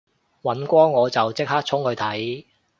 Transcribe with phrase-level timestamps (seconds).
[0.41, 2.43] 尹光我就即刻衝去睇